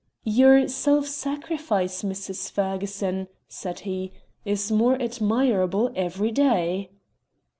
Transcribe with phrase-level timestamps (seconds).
[0.25, 2.49] "Your self sacrifice, Mrs.
[2.49, 4.11] Ferguson," said he,
[4.43, 6.89] "is more admirable every day."